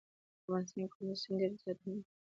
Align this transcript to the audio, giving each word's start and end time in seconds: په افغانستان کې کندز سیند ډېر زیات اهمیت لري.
په 0.03 0.05
افغانستان 0.49 0.85
کې 0.89 0.91
کندز 0.93 1.17
سیند 1.21 1.39
ډېر 1.41 1.51
زیات 1.61 1.77
اهمیت 1.79 2.05
لري. 2.07 2.19